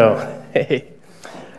Hey. 0.00 0.94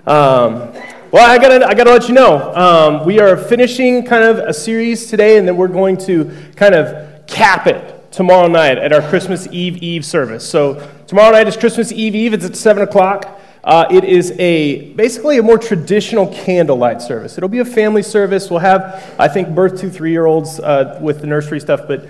Um, 0.07 0.73
well, 1.11 1.29
I 1.29 1.37
gotta, 1.37 1.63
I 1.63 1.75
gotta 1.75 1.91
let 1.91 2.07
you 2.07 2.15
know. 2.15 2.51
Um, 2.55 3.05
we 3.05 3.19
are 3.19 3.37
finishing 3.37 4.03
kind 4.03 4.23
of 4.23 4.39
a 4.39 4.51
series 4.51 5.05
today, 5.05 5.37
and 5.37 5.47
then 5.47 5.57
we're 5.57 5.67
going 5.67 5.95
to 5.97 6.35
kind 6.55 6.73
of 6.73 7.27
cap 7.27 7.67
it 7.67 8.11
tomorrow 8.11 8.47
night 8.47 8.79
at 8.79 8.91
our 8.93 9.07
Christmas 9.09 9.47
Eve 9.51 9.77
Eve 9.83 10.03
service. 10.03 10.43
So 10.49 10.89
tomorrow 11.05 11.31
night 11.33 11.47
is 11.47 11.55
Christmas 11.55 11.91
Eve 11.91 12.15
Eve. 12.15 12.33
It's 12.33 12.43
at 12.43 12.55
seven 12.55 12.81
o'clock. 12.81 13.39
Uh, 13.63 13.85
it 13.91 14.03
is 14.03 14.31
a 14.39 14.91
basically 14.93 15.37
a 15.37 15.43
more 15.43 15.59
traditional 15.59 16.25
candlelight 16.33 16.99
service. 16.99 17.37
It'll 17.37 17.47
be 17.47 17.59
a 17.59 17.65
family 17.65 18.01
service. 18.01 18.49
We'll 18.49 18.61
have, 18.61 19.13
I 19.19 19.27
think, 19.27 19.53
birth 19.53 19.79
to 19.81 19.89
three 19.91 20.11
year 20.11 20.25
olds 20.25 20.59
uh, 20.59 20.97
with 20.99 21.21
the 21.21 21.27
nursery 21.27 21.59
stuff, 21.59 21.81
but 21.87 22.09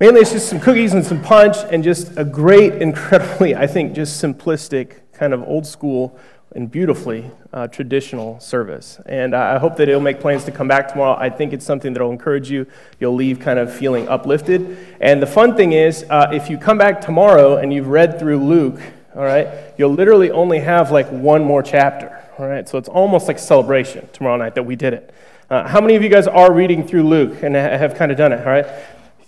mainly 0.00 0.22
it's 0.22 0.32
just 0.32 0.48
some 0.48 0.58
cookies 0.58 0.92
and 0.92 1.06
some 1.06 1.22
punch 1.22 1.56
and 1.70 1.84
just 1.84 2.18
a 2.18 2.24
great, 2.24 2.82
incredibly, 2.82 3.54
I 3.54 3.68
think, 3.68 3.92
just 3.92 4.20
simplistic 4.20 5.01
kind 5.22 5.32
of 5.32 5.44
old 5.44 5.64
school 5.64 6.18
and 6.56 6.68
beautifully 6.68 7.30
uh, 7.52 7.68
traditional 7.68 8.40
service. 8.40 8.98
And 9.06 9.36
I 9.36 9.56
hope 9.56 9.76
that 9.76 9.88
it'll 9.88 10.00
make 10.00 10.18
plans 10.18 10.42
to 10.46 10.50
come 10.50 10.66
back 10.66 10.88
tomorrow. 10.88 11.16
I 11.16 11.30
think 11.30 11.52
it's 11.52 11.64
something 11.64 11.92
that'll 11.92 12.10
encourage 12.10 12.50
you. 12.50 12.66
You'll 12.98 13.14
leave 13.14 13.38
kind 13.38 13.60
of 13.60 13.72
feeling 13.72 14.08
uplifted. 14.08 14.76
And 15.00 15.22
the 15.22 15.28
fun 15.28 15.56
thing 15.56 15.74
is, 15.74 16.04
uh, 16.10 16.32
if 16.32 16.50
you 16.50 16.58
come 16.58 16.76
back 16.76 17.00
tomorrow 17.00 17.58
and 17.58 17.72
you've 17.72 17.86
read 17.86 18.18
through 18.18 18.38
Luke, 18.44 18.80
all 19.14 19.22
right, 19.22 19.46
you'll 19.78 19.94
literally 19.94 20.32
only 20.32 20.58
have 20.58 20.90
like 20.90 21.06
one 21.10 21.44
more 21.44 21.62
chapter. 21.62 22.08
All 22.36 22.48
right, 22.48 22.68
so 22.68 22.78
it's 22.78 22.88
almost 22.88 23.28
like 23.28 23.36
a 23.36 23.46
celebration 23.54 24.08
tomorrow 24.12 24.36
night 24.38 24.56
that 24.56 24.64
we 24.64 24.74
did 24.74 24.92
it. 24.92 25.14
Uh, 25.48 25.68
how 25.68 25.80
many 25.80 25.94
of 25.94 26.02
you 26.02 26.08
guys 26.08 26.26
are 26.26 26.52
reading 26.52 26.84
through 26.84 27.04
Luke 27.04 27.44
and 27.44 27.54
have 27.54 27.94
kind 27.94 28.10
of 28.10 28.18
done 28.18 28.32
it? 28.32 28.40
All 28.40 28.52
right, 28.52 28.66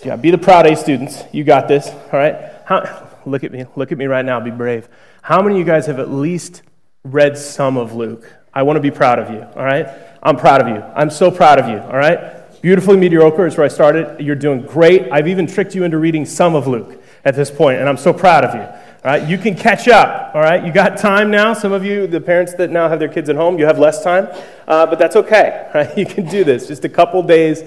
yeah, 0.05 0.16
be 0.16 0.33
the 0.33 0.38
proud 0.38 0.66
A 0.66 0.74
students. 0.74 1.23
You 1.30 1.45
got 1.45 1.69
this. 1.69 1.88
All 1.88 2.19
right. 2.19 2.37
How, 2.66 3.13
look 3.27 3.45
at 3.45 3.52
me. 3.52 3.64
Look 3.77 3.92
at 3.92 3.98
me 3.98 4.06
right 4.06 4.24
now. 4.24 4.41
Be 4.41 4.51
brave. 4.51 4.88
How 5.23 5.42
many 5.42 5.55
of 5.55 5.59
you 5.60 5.65
guys 5.65 5.87
have 5.87 5.98
at 5.98 6.10
least 6.10 6.62
read 7.02 7.37
some 7.38 7.77
of 7.77 7.95
Luke? 7.95 8.32
I 8.52 8.62
want 8.62 8.77
to 8.77 8.80
be 8.80 8.91
proud 8.91 9.19
of 9.19 9.30
you, 9.30 9.42
all 9.56 9.65
right? 9.65 9.88
I'm 10.23 10.37
proud 10.37 10.60
of 10.60 10.68
you. 10.68 10.80
I'm 10.95 11.10
so 11.10 11.30
proud 11.30 11.59
of 11.59 11.68
you, 11.68 11.79
all 11.79 11.96
right? 11.96 12.40
Beautifully 12.62 12.96
mediocre 12.96 13.46
is 13.46 13.57
where 13.57 13.65
I 13.65 13.68
started. 13.68 14.21
You're 14.21 14.37
doing 14.37 14.62
great. 14.62 15.10
I've 15.12 15.29
even 15.29 15.46
tricked 15.46 15.74
you 15.74 15.84
into 15.84 15.99
reading 15.99 16.24
some 16.24 16.54
of 16.54 16.66
Luke 16.66 17.02
at 17.24 17.34
this 17.34 17.51
point, 17.51 17.80
and 17.80 17.88
I'm 17.88 17.96
so 17.96 18.12
proud 18.12 18.45
of 18.45 18.54
you. 18.54 18.60
All 18.60 19.10
right, 19.10 19.29
you 19.29 19.37
can 19.37 19.54
catch 19.54 19.87
up. 19.87 20.34
All 20.34 20.40
right, 20.40 20.65
you 20.65 20.73
got 20.73 20.96
time 20.96 21.30
now. 21.30 21.52
Some 21.52 21.73
of 21.73 21.84
you, 21.84 22.06
the 22.06 22.23
parents 22.23 22.54
that 22.54 22.71
now 22.71 22.88
have 22.88 22.99
their 22.99 23.09
kids 23.09 23.29
at 23.29 23.37
home, 23.37 23.59
you 23.59 23.66
have 23.66 23.79
less 23.79 24.02
time, 24.02 24.29
uh, 24.66 24.87
but 24.87 24.99
that's 24.99 25.16
okay. 25.16 25.71
Right, 25.74 25.99
you 25.99 26.06
can 26.06 26.27
do 26.27 26.43
this. 26.43 26.68
Just 26.68 26.84
a 26.84 26.88
couple 26.88 27.23
days 27.23 27.65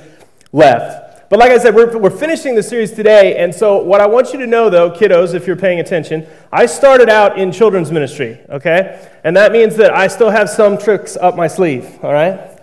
left. 0.51 1.06
But 1.29 1.39
like 1.39 1.51
I 1.51 1.57
said, 1.57 1.75
we're, 1.75 1.97
we're 1.97 2.09
finishing 2.09 2.55
the 2.55 2.63
series 2.63 2.93
today. 2.93 3.35
And 3.37 3.53
so, 3.53 3.83
what 3.83 3.99
I 3.99 4.07
want 4.07 4.31
you 4.31 4.39
to 4.39 4.47
know, 4.47 4.69
though, 4.69 4.89
kiddos, 4.89 5.33
if 5.33 5.45
you're 5.45 5.57
paying 5.57 5.79
attention, 5.79 6.25
I 6.51 6.65
started 6.65 7.09
out 7.09 7.37
in 7.37 7.51
children's 7.51 7.91
ministry, 7.91 8.39
okay? 8.49 9.09
And 9.25 9.35
that 9.35 9.51
means 9.51 9.75
that 9.75 9.93
I 9.93 10.07
still 10.07 10.29
have 10.29 10.49
some 10.49 10.77
tricks 10.77 11.17
up 11.17 11.35
my 11.35 11.47
sleeve, 11.47 11.99
all 12.01 12.13
right? 12.13 12.57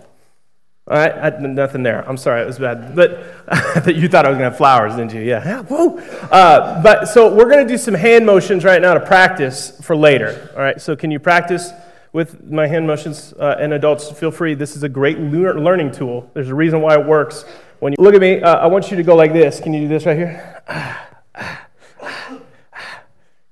All 0.87 0.97
right, 0.97 1.11
I, 1.13 1.29
nothing 1.39 1.81
there. 1.81 2.07
I'm 2.07 2.17
sorry, 2.17 2.43
it 2.43 2.45
was 2.45 2.59
bad. 2.59 2.95
But 2.95 3.45
that 3.85 3.95
you 3.95 4.07
thought 4.07 4.25
I 4.25 4.29
was 4.29 4.37
going 4.37 4.45
to 4.45 4.51
have 4.51 4.57
flowers, 4.57 4.95
didn't 4.95 5.13
you? 5.13 5.21
Yeah. 5.21 5.43
yeah 5.43 5.61
whoa. 5.63 5.97
Uh, 5.97 6.81
but 6.83 7.05
so 7.05 7.33
we're 7.33 7.49
going 7.49 7.65
to 7.65 7.71
do 7.71 7.77
some 7.77 7.95
hand 7.95 8.25
motions 8.25 8.63
right 8.63 8.79
now 8.81 8.93
to 8.93 8.99
practice 8.99 9.79
for 9.81 9.95
later. 9.95 10.51
All 10.55 10.61
right, 10.61 10.79
so 10.79 10.95
can 10.95 11.09
you 11.09 11.19
practice 11.19 11.71
with 12.13 12.43
my 12.51 12.67
hand 12.67 12.85
motions? 12.85 13.33
Uh, 13.33 13.57
and 13.59 13.73
adults, 13.73 14.11
feel 14.11 14.29
free. 14.29 14.53
This 14.53 14.75
is 14.75 14.83
a 14.83 14.89
great 14.89 15.19
learning 15.19 15.91
tool. 15.91 16.29
There's 16.35 16.49
a 16.49 16.55
reason 16.55 16.81
why 16.81 16.99
it 16.99 17.05
works. 17.05 17.45
When 17.79 17.93
you 17.93 18.03
look 18.03 18.15
at 18.15 18.21
me, 18.21 18.41
uh, 18.41 18.55
I 18.55 18.67
want 18.67 18.89
you 18.89 18.97
to 18.97 19.03
go 19.03 19.15
like 19.15 19.33
this. 19.33 19.59
Can 19.59 19.73
you 19.73 19.81
do 19.81 19.87
this 19.87 20.05
right 20.05 20.15
here? 20.17 20.63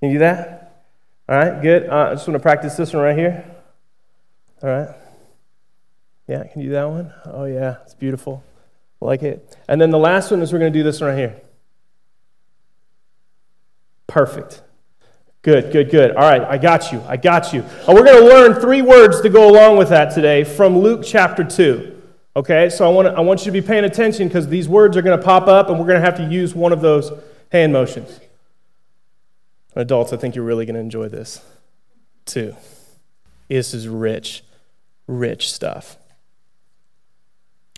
Can 0.03 0.09
you 0.09 0.13
do 0.13 0.19
that? 0.19 0.83
All 1.29 1.37
right, 1.37 1.61
good. 1.61 1.89
Uh, 1.89 2.09
I 2.11 2.13
just 2.13 2.27
want 2.27 2.35
to 2.35 2.41
practice 2.41 2.75
this 2.75 2.93
one 2.93 3.03
right 3.03 3.17
here. 3.17 3.45
All 4.61 4.69
right. 4.69 4.89
Yeah, 6.27 6.43
can 6.45 6.61
you 6.61 6.67
do 6.67 6.73
that 6.73 6.89
one? 6.89 7.13
Oh, 7.25 7.45
yeah, 7.45 7.77
it's 7.83 7.93
beautiful. 7.93 8.43
I 9.01 9.05
like 9.05 9.23
it. 9.23 9.57
And 9.67 9.79
then 9.79 9.91
the 9.91 9.97
last 9.99 10.31
one 10.31 10.41
is 10.41 10.53
we're 10.53 10.59
going 10.59 10.71
to 10.73 10.79
do 10.79 10.83
this 10.83 11.01
one 11.01 11.11
right 11.11 11.17
here. 11.17 11.41
Perfect. 14.07 14.61
Good, 15.41 15.73
good, 15.73 15.89
good. 15.89 16.15
All 16.15 16.23
right, 16.23 16.41
I 16.41 16.57
got 16.57 16.93
you. 16.93 17.01
I 17.07 17.17
got 17.17 17.53
you. 17.53 17.61
And 17.61 17.97
we're 17.97 18.05
going 18.05 18.23
to 18.23 18.29
learn 18.29 18.61
three 18.61 18.81
words 18.81 19.19
to 19.21 19.29
go 19.29 19.49
along 19.49 19.77
with 19.77 19.89
that 19.89 20.13
today 20.13 20.45
from 20.45 20.77
Luke 20.79 21.01
chapter 21.03 21.43
2. 21.43 21.92
Okay, 22.35 22.69
so 22.69 22.89
I 22.89 22.89
want, 22.91 23.07
I 23.09 23.21
want 23.21 23.41
you 23.41 23.45
to 23.45 23.51
be 23.51 23.61
paying 23.61 23.83
attention 23.83 24.27
because 24.27 24.47
these 24.47 24.67
words 24.67 24.97
are 24.97 25.03
going 25.03 25.17
to 25.17 25.23
pop 25.23 25.47
up 25.47 25.69
and 25.69 25.77
we're 25.77 25.85
going 25.85 26.01
to 26.01 26.05
have 26.05 26.17
to 26.17 26.25
use 26.25 26.55
one 26.55 26.71
of 26.71 26.81
those 26.81 27.11
hand 27.51 27.71
motions. 27.71 28.19
Adults, 29.75 30.13
I 30.13 30.17
think 30.17 30.35
you're 30.35 30.45
really 30.45 30.65
going 30.65 30.75
to 30.75 30.81
enjoy 30.81 31.09
this 31.09 31.45
too. 32.25 32.55
This 33.49 33.75
is 33.75 33.87
rich, 33.87 34.43
rich 35.05 35.51
stuff. 35.51 35.97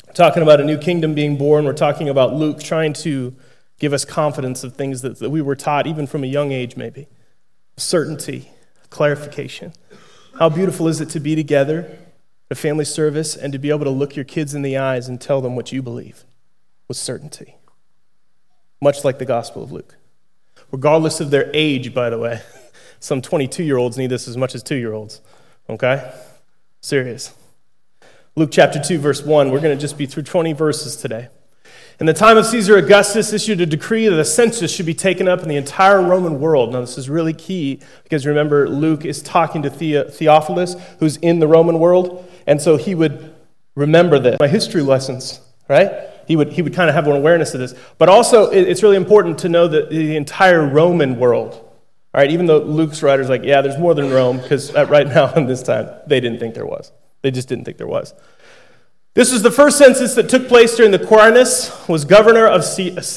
We're 0.08 0.14
talking 0.14 0.42
about 0.42 0.62
a 0.62 0.64
new 0.64 0.78
kingdom 0.78 1.14
being 1.14 1.38
born. 1.38 1.66
We're 1.66 1.74
talking 1.74 2.08
about 2.08 2.34
Luke 2.34 2.62
trying 2.62 2.94
to 2.94 3.36
give 3.78 3.92
us 3.92 4.06
confidence 4.06 4.64
of 4.64 4.76
things 4.76 5.02
that, 5.02 5.20
that 5.20 5.32
we 5.32 5.42
were 5.42 5.58
taught, 5.58 5.86
even 5.86 6.08
from 6.08 6.24
a 6.24 6.28
young 6.28 6.54
age, 6.54 6.78
maybe. 6.78 7.08
Certainty, 7.76 8.52
clarification. 8.90 9.74
How 10.40 10.48
beautiful 10.48 10.88
is 10.88 11.02
it 11.02 11.10
to 11.10 11.20
be 11.20 11.36
together 11.36 12.05
a 12.50 12.56
family 12.56 12.86
service 12.86 13.36
and 13.36 13.52
to 13.54 13.60
be 13.60 13.70
able 13.70 13.86
to 13.86 13.90
look 13.90 14.16
your 14.16 14.26
kids 14.26 14.54
in 14.54 14.62
the 14.62 14.78
eyes 14.78 15.08
and 15.08 15.20
tell 15.20 15.42
them 15.42 15.56
what 15.56 15.72
you 15.72 15.82
believe 15.82 16.26
with 16.88 16.98
certainty, 16.98 17.56
much 18.82 19.04
like 19.04 19.18
the 19.18 19.26
Gospel 19.26 19.64
of 19.64 19.72
Luke. 19.72 19.98
Regardless 20.72 21.20
of 21.20 21.32
their 21.32 21.50
age, 21.54 21.94
by 21.94 22.10
the 22.10 22.18
way, 22.18 22.42
some 23.00 23.22
22 23.22 23.64
year 23.64 23.78
olds 23.78 23.98
need 23.98 24.10
this 24.10 24.28
as 24.28 24.38
much 24.38 24.54
as 24.54 24.62
two 24.62 24.76
year 24.76 24.94
olds, 24.94 25.22
okay? 25.70 26.14
Serious. 26.82 27.34
Luke 28.36 28.50
chapter 28.52 28.80
2, 28.80 29.00
verse 29.00 29.24
1, 29.24 29.50
we're 29.50 29.62
going 29.62 29.76
to 29.76 29.82
just 29.82 29.98
be 29.98 30.06
through 30.06 30.24
20 30.24 30.54
verses 30.54 30.98
today. 30.98 31.30
In 31.98 32.08
the 32.08 32.14
time 32.14 32.38
of 32.38 32.46
Caesar 32.46 32.76
Augustus 32.76 33.32
issued 33.32 33.62
a 33.62 33.66
decree 33.66 34.08
that 34.10 34.20
a 34.20 34.26
census 34.26 34.70
should 34.70 34.86
be 34.86 34.94
taken 34.94 35.30
up 35.30 35.42
in 35.42 35.48
the 35.48 35.56
entire 35.56 36.02
Roman 36.02 36.42
world. 36.42 36.74
Now, 36.74 36.82
this 36.82 36.98
is 36.98 37.10
really 37.10 37.34
key 37.34 37.80
because 38.04 38.26
remember, 38.26 38.68
Luke 38.68 39.06
is 39.06 39.22
talking 39.22 39.62
to 39.62 39.70
Theophilus, 39.70 40.76
who's 41.00 41.16
in 41.18 41.40
the 41.40 41.48
Roman 41.48 41.80
world. 41.80 42.30
And 42.46 42.62
so 42.62 42.76
he 42.76 42.96
would 42.96 43.34
remember 43.76 44.20
this. 44.20 44.38
My 44.42 44.50
history 44.50 44.82
lessons, 44.82 45.40
right? 45.70 45.90
He 46.28 46.36
would, 46.36 46.52
he 46.52 46.62
would 46.62 46.74
kind 46.74 46.90
of 46.90 46.96
have 46.96 47.08
an 47.08 47.16
awareness 47.16 47.54
of 47.54 47.62
this. 47.62 47.74
But 47.98 48.10
also, 48.10 48.52
it's 48.52 48.84
really 48.84 48.98
important 48.98 49.40
to 49.40 49.50
know 49.50 49.68
that 49.70 49.90
the 49.90 50.18
entire 50.18 50.68
Roman 50.68 51.18
world, 51.18 51.54
all 51.54 52.22
right, 52.22 52.30
even 52.30 52.46
though 52.46 52.60
Luke's 52.60 53.04
writer's 53.04 53.30
like, 53.30 53.44
yeah, 53.44 53.62
there's 53.62 53.78
more 53.78 53.94
than 53.94 54.10
Rome, 54.12 54.40
because 54.40 54.76
uh, 54.76 54.86
right 54.88 55.08
now 55.16 55.34
in 55.34 55.46
this 55.46 55.64
time, 55.64 55.90
they 56.08 56.20
didn't 56.20 56.40
think 56.40 56.56
there 56.56 56.66
was. 56.66 56.92
They 57.22 57.32
just 57.32 57.48
didn't 57.48 57.64
think 57.64 57.78
there 57.78 57.88
was. 57.88 58.14
This 59.16 59.32
was 59.32 59.42
the 59.42 59.50
first 59.50 59.78
census 59.78 60.14
that 60.16 60.28
took 60.28 60.50
place 60.50 60.76
during 60.76 60.92
the 60.92 61.00
Quirinius, 61.00 61.88
was 61.88 62.04
governor 62.04 62.48
of 62.48 62.64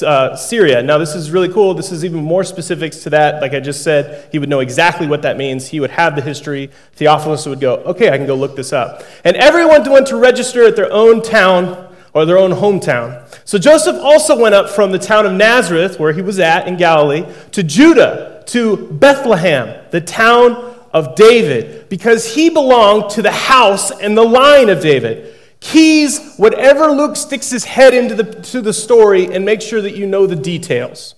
uh, 0.01 0.33
Syria. 0.37 0.81
Now, 0.81 0.97
this 0.97 1.13
is 1.13 1.29
really 1.29 1.49
cool. 1.49 1.73
This 1.73 1.91
is 1.91 2.05
even 2.05 2.23
more 2.23 2.45
specifics 2.45 3.03
to 3.03 3.09
that. 3.09 3.41
Like 3.41 3.53
I 3.53 3.59
just 3.59 3.83
said, 3.83 4.29
he 4.31 4.39
would 4.39 4.47
know 4.47 4.61
exactly 4.61 5.07
what 5.07 5.23
that 5.23 5.35
means. 5.35 5.67
He 5.67 5.81
would 5.81 5.91
have 5.91 6.15
the 6.15 6.21
history. 6.21 6.69
Theophilus 6.93 7.45
would 7.47 7.59
go, 7.59 7.79
okay, 7.79 8.11
I 8.11 8.17
can 8.17 8.25
go 8.25 8.35
look 8.35 8.55
this 8.55 8.71
up. 8.71 9.03
And 9.25 9.35
everyone 9.35 9.83
went 9.91 10.07
to 10.07 10.15
register 10.15 10.63
at 10.63 10.77
their 10.77 10.89
own 10.89 11.21
town 11.21 11.93
or 12.13 12.25
their 12.25 12.37
own 12.37 12.51
hometown. 12.51 13.21
So 13.43 13.57
Joseph 13.57 13.97
also 13.97 14.39
went 14.39 14.55
up 14.55 14.69
from 14.69 14.93
the 14.93 14.99
town 14.99 15.25
of 15.25 15.33
Nazareth, 15.33 15.99
where 15.99 16.13
he 16.13 16.21
was 16.21 16.39
at 16.39 16.65
in 16.65 16.77
Galilee, 16.77 17.25
to 17.51 17.61
Judah, 17.61 18.41
to 18.47 18.87
Bethlehem, 18.89 19.85
the 19.91 19.99
town 19.99 20.77
of 20.93 21.15
David, 21.15 21.89
because 21.89 22.35
he 22.35 22.49
belonged 22.49 23.09
to 23.09 23.21
the 23.21 23.33
house 23.33 23.91
and 23.91 24.17
the 24.17 24.23
line 24.23 24.69
of 24.69 24.79
David. 24.79 25.35
Keys 25.59 26.35
whatever 26.37 26.87
Luke 26.87 27.15
sticks 27.15 27.49
his 27.49 27.65
head 27.65 27.93
into 27.93 28.15
the, 28.15 28.23
to 28.23 28.61
the 28.61 28.73
story 28.73 29.33
and 29.33 29.43
make 29.43 29.61
sure 29.61 29.81
that 29.81 29.95
you 29.95 30.07
know 30.07 30.25
the 30.25 30.35
details. 30.35 31.15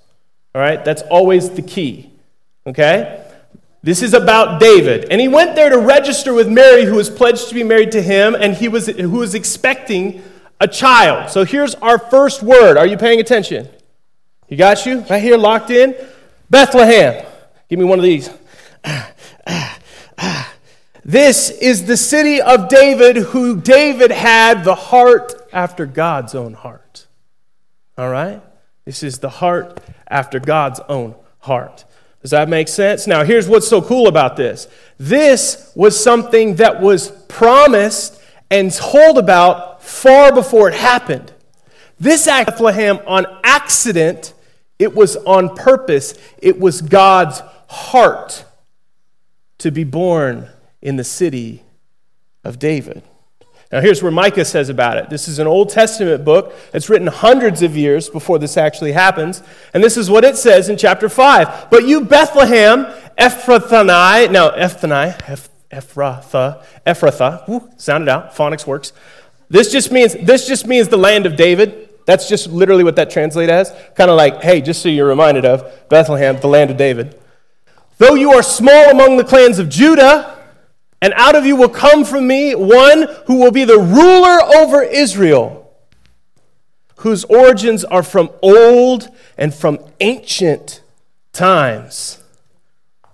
All 0.56 0.62
right? 0.62 0.84
That's 0.84 1.03
always 1.03 1.52
the 1.52 1.62
key. 1.62 2.12
Okay? 2.66 3.25
This 3.84 4.02
is 4.02 4.13
about 4.13 4.59
David. 4.59 5.07
And 5.09 5.19
he 5.19 5.28
went 5.28 5.56
there 5.56 5.69
to 5.69 5.79
register 5.79 6.34
with 6.34 6.47
Mary, 6.47 6.85
who 6.85 6.96
was 6.96 7.09
pledged 7.09 7.49
to 7.49 7.55
be 7.55 7.64
married 7.64 7.91
to 7.93 8.02
him, 8.02 8.35
and 8.35 8.53
he 8.53 8.67
was, 8.67 8.88
who 8.88 9.09
was 9.09 9.34
expecting 9.34 10.22
a 10.59 10.67
child. 10.67 11.32
So 11.32 11.43
here's 11.43 11.76
our 11.76 11.97
first 11.97 12.43
word. 12.43 12.78
Are 12.78 12.85
you 12.85 12.97
paying 12.97 13.20
attention? 13.20 13.67
You 14.49 14.58
got 14.58 14.85
you? 14.85 14.99
Right 15.02 15.22
here, 15.22 15.38
locked 15.38 15.72
in? 15.72 15.96
Bethlehem. 16.49 17.26
Give 17.70 17.79
me 17.79 17.85
one 17.85 17.97
of 17.97 18.03
these. 18.03 18.29
This 21.03 21.50
is 21.50 21.86
the 21.86 21.98
city 21.98 22.42
of 22.42 22.70
David, 22.70 23.18
who 23.18 23.59
David 23.59 24.12
had 24.12 24.64
the 24.64 24.76
heart 24.76 25.34
after 25.52 25.86
God's 25.86 26.36
own 26.36 26.53
heart. 26.53 27.08
All 27.98 28.09
right? 28.09 28.42
This 28.86 29.02
is 29.02 29.20
the 29.20 29.30
heart 29.30 29.80
after 30.08 30.40
God's 30.40 30.80
own 30.88 31.16
heart. 31.40 31.86
Does 32.22 32.32
that 32.32 32.50
make 32.50 32.68
sense? 32.68 33.08
Now, 33.08 33.24
here's 33.24 33.50
what's 33.50 33.68
so 33.68 33.82
cool 33.82 34.08
about 34.08 34.38
this 34.38 34.68
this 35.00 35.72
was 35.76 36.02
something 36.02 36.56
that 36.56 36.80
was 36.82 37.09
promised 37.28 38.22
and 38.52 38.72
told 38.72 39.18
about 39.18 39.82
far 39.82 40.32
before 40.32 40.70
it 40.70 40.76
happened. 40.76 41.34
This 42.00 42.28
act 42.28 42.50
of 42.50 42.56
Bethlehem 42.56 43.00
on 43.08 43.26
accident, 43.44 44.34
it 44.78 44.96
was 44.96 45.16
on 45.18 45.56
purpose, 45.56 46.14
it 46.38 46.59
was 46.59 46.82
God's 46.82 47.42
heart 47.68 48.46
to 49.59 49.72
be 49.72 49.84
born 49.84 50.50
in 50.81 50.95
the 50.95 51.03
city 51.03 51.63
of 52.43 52.59
David. 52.59 53.03
Now, 53.72 53.79
here's 53.79 54.03
where 54.03 54.11
Micah 54.11 54.43
says 54.43 54.67
about 54.67 54.97
it. 54.97 55.09
This 55.09 55.29
is 55.29 55.39
an 55.39 55.47
Old 55.47 55.69
Testament 55.69 56.25
book. 56.25 56.53
It's 56.73 56.89
written 56.89 57.07
hundreds 57.07 57.61
of 57.61 57.78
years 57.78 58.09
before 58.09 58.37
this 58.37 58.57
actually 58.57 58.91
happens. 58.91 59.41
And 59.73 59.81
this 59.81 59.95
is 59.95 60.09
what 60.09 60.25
it 60.25 60.35
says 60.35 60.67
in 60.67 60.75
chapter 60.75 61.07
5. 61.07 61.69
But 61.69 61.87
you, 61.87 62.01
Bethlehem, 62.01 62.85
Ephrathani, 63.17 64.29
no, 64.29 64.49
Ephrathani, 64.49 65.49
Ephratha, 65.72 66.66
Ephratha, 66.85 67.45
woo, 67.47 67.69
sound 67.78 68.03
it 68.03 68.09
out, 68.09 68.35
phonics 68.35 68.67
works. 68.67 68.91
This 69.49 69.72
just 69.72 69.89
means, 69.89 70.16
this 70.16 70.47
just 70.47 70.67
means 70.67 70.89
the 70.89 70.97
land 70.97 71.25
of 71.25 71.37
David. 71.37 71.89
That's 72.05 72.28
just 72.28 72.47
literally 72.47 72.83
what 72.83 72.97
that 72.97 73.09
translates 73.09 73.51
as. 73.51 73.73
Kind 73.95 74.11
of 74.11 74.17
like, 74.17 74.41
hey, 74.41 74.59
just 74.59 74.81
so 74.81 74.89
you're 74.89 75.07
reminded 75.07 75.45
of 75.45 75.87
Bethlehem, 75.87 76.37
the 76.41 76.47
land 76.47 76.72
of 76.72 76.78
David. 76.78 77.17
Though 77.99 78.16
you 78.16 78.33
are 78.33 78.43
small 78.43 78.89
among 78.89 79.16
the 79.16 79.23
clans 79.23 79.59
of 79.59 79.69
Judah, 79.69 80.41
and 81.02 81.14
out 81.16 81.36
of 81.36 81.46
you 81.46 81.56
will 81.56 81.70
come 81.70 82.06
from 82.06 82.28
me 82.28 82.53
one 82.53 83.08
who 83.26 83.40
will 83.40 83.52
be 83.52 83.64
the 83.64 83.80
ruler 83.80 84.42
over 84.58 84.84
Israel, 84.84 85.74
whose 86.98 87.24
origins 87.26 87.84
are 87.84 88.03
from 88.03 88.30
old 88.44 89.09
and 89.38 89.53
from 89.53 89.80
ancient 90.00 90.84
times. 91.34 92.22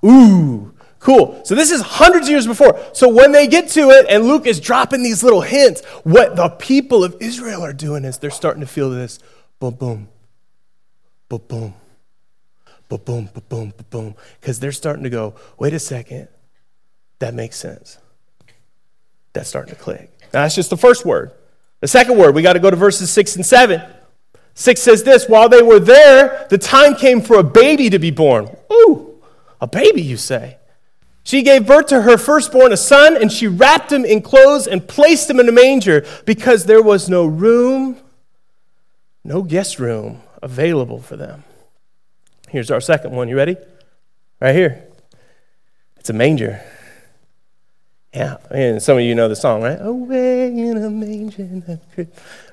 Ooh, 0.05 0.73
cool. 0.99 1.41
So 1.45 1.55
this 1.55 1.71
is 1.71 1.81
hundreds 1.81 2.27
of 2.27 2.31
years 2.31 2.45
before. 2.45 2.77
So 2.91 3.07
when 3.07 3.31
they 3.31 3.47
get 3.47 3.69
to 3.69 3.89
it, 3.91 4.05
and 4.09 4.25
Luke 4.25 4.45
is 4.45 4.59
dropping 4.59 5.01
these 5.01 5.23
little 5.23 5.41
hints, 5.41 5.83
what 6.03 6.35
the 6.35 6.49
people 6.49 7.05
of 7.05 7.15
Israel 7.21 7.63
are 7.63 7.73
doing 7.73 8.03
is 8.03 8.17
they're 8.17 8.29
starting 8.29 8.61
to 8.61 8.67
feel 8.67 8.89
this 8.89 9.19
boom, 9.59 9.75
boom, 9.75 10.09
boom, 11.29 11.41
boom, 11.47 11.73
boom, 12.89 12.99
boom, 12.99 13.29
boom, 13.33 13.43
boom, 13.47 13.73
boom, 13.89 14.15
because 14.41 14.59
they're 14.59 14.73
starting 14.73 15.05
to 15.05 15.09
go, 15.09 15.35
wait 15.57 15.73
a 15.73 15.79
second 15.79 16.27
that 17.19 17.33
makes 17.33 17.55
sense. 17.55 17.97
That's 19.33 19.49
starting 19.49 19.73
to 19.73 19.79
click. 19.79 20.11
Now, 20.33 20.43
that's 20.43 20.55
just 20.55 20.69
the 20.69 20.77
first 20.77 21.05
word. 21.05 21.31
The 21.79 21.87
second 21.87 22.17
word, 22.17 22.33
we 22.33 22.41
got 22.41 22.53
to 22.53 22.59
go 22.59 22.69
to 22.69 22.75
verses 22.75 23.11
6 23.11 23.35
and 23.35 23.45
7. 23.45 23.81
6 24.55 24.81
says 24.81 25.03
this 25.03 25.27
While 25.29 25.49
they 25.49 25.61
were 25.61 25.79
there, 25.79 26.47
the 26.49 26.57
time 26.57 26.95
came 26.95 27.21
for 27.21 27.37
a 27.37 27.43
baby 27.43 27.89
to 27.89 27.99
be 27.99 28.11
born. 28.11 28.49
Ooh, 28.71 29.21
a 29.61 29.67
baby, 29.67 30.01
you 30.01 30.17
say. 30.17 30.57
She 31.23 31.43
gave 31.43 31.67
birth 31.67 31.87
to 31.87 32.03
her 32.03 32.17
firstborn, 32.17 32.71
a 32.71 32.77
son, 32.77 33.17
and 33.17 33.31
she 33.31 33.47
wrapped 33.47 33.91
him 33.91 34.05
in 34.05 34.21
clothes 34.21 34.65
and 34.65 34.87
placed 34.87 35.29
him 35.29 35.39
in 35.39 35.49
a 35.49 35.51
manger 35.51 36.05
because 36.25 36.65
there 36.65 36.81
was 36.81 37.09
no 37.09 37.25
room, 37.25 37.97
no 39.23 39.43
guest 39.43 39.77
room 39.77 40.21
available 40.41 41.01
for 41.01 41.17
them. 41.17 41.43
Here's 42.49 42.71
our 42.71 42.79
second 42.79 43.11
one. 43.11 43.27
You 43.27 43.35
ready? 43.35 43.57
Right 44.39 44.55
here. 44.55 44.85
It's 45.97 46.09
a 46.09 46.13
manger. 46.13 46.63
Yeah, 48.17 48.37
and 48.49 48.81
some 48.81 48.97
of 48.97 49.03
you 49.03 49.13
know 49.13 49.29
the 49.29 49.35
song, 49.35 49.61
right? 49.61 49.77
Away 49.79 50.47
in 50.47 50.75
a 50.75 50.89
manger. 50.89 51.79